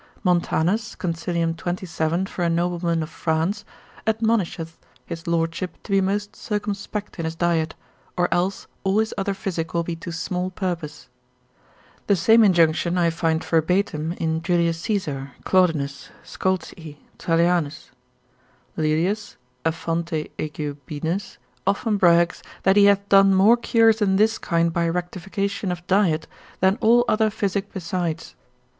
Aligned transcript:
Montanus, 0.23 0.95
consil. 0.95 1.55
27. 1.55 2.25
for 2.25 2.43
a 2.43 2.49
nobleman 2.49 3.03
of 3.03 3.09
France, 3.11 3.63
admonisheth 4.07 4.79
his 5.05 5.27
lordship 5.27 5.77
to 5.83 5.91
be 5.91 6.01
most 6.01 6.35
circumspect 6.35 7.19
in 7.19 7.25
his 7.25 7.35
diet, 7.35 7.75
or 8.17 8.27
else 8.33 8.65
all 8.83 8.97
his 8.97 9.13
other 9.15 9.35
physic 9.35 9.75
will 9.75 9.83
be 9.83 9.95
to 9.97 10.11
small 10.11 10.49
purpose. 10.49 11.07
The 12.07 12.15
same 12.15 12.43
injunction 12.43 12.97
I 12.97 13.11
find 13.11 13.43
verbatim 13.43 14.13
in 14.13 14.41
J. 14.41 14.71
Caesar 14.71 15.33
Claudinus, 15.43 16.09
Respon. 16.23 16.25
34. 16.25 16.25
Scoltzii, 16.25 16.97
consil. 17.19 17.29
183. 17.37 17.45
Trallianus, 17.45 17.85
cap. 17.85 17.93
16. 18.77 18.77
lib. 18.77 19.05
1. 19.05 19.05
Laelius 19.05 19.35
a 19.63 19.71
Fonte 19.71 20.31
Aeugubinus 20.39 21.37
often 21.67 21.97
brags, 21.97 22.41
that 22.63 22.75
he 22.75 22.85
hath 22.85 23.07
done 23.07 23.35
more 23.35 23.55
cures 23.55 24.01
in 24.01 24.15
this 24.15 24.39
kind 24.39 24.73
by 24.73 24.89
rectification 24.89 25.71
of 25.71 25.85
diet, 25.85 26.25
than 26.59 26.79
all 26.81 27.05
other 27.07 27.29
physic 27.29 27.71
besides. 27.71 28.33